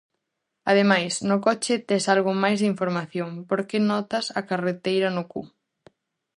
Ademais, 0.71 1.13
no 1.29 1.37
coche 1.45 1.73
tes 1.87 2.03
algo 2.15 2.31
máis 2.43 2.57
de 2.59 2.69
información, 2.73 3.29
porque 3.49 3.85
notas 3.91 4.25
a 4.39 4.41
carreteira 4.49 5.07
no 5.15 5.23
cu. 5.31 5.41